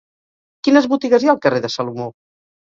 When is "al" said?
1.35-1.39